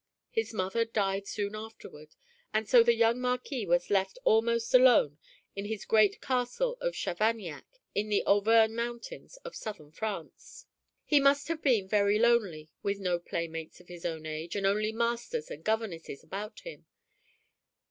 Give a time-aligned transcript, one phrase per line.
[0.31, 2.15] His mother died soon afterward,
[2.51, 5.19] and so the young Marquis was left almost alone
[5.55, 10.65] in his great castle of Chavaniac in the Auvergne Mountains of southern France.
[11.05, 14.91] He must have been very lonely with no playmates of his own age and only
[14.91, 16.87] masters and governesses about him.